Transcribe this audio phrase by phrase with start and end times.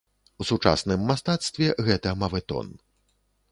[0.43, 2.75] У сучасным мастацтве гэта мавэтон.